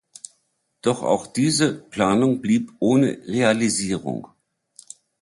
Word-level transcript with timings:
Doch 0.81 1.03
auch 1.03 1.27
diese 1.27 1.75
Planung 1.79 2.41
blieb 2.41 2.71
ohne 2.79 3.19
Realisierung. 3.27 4.29